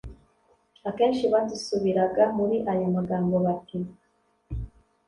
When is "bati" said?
3.45-3.77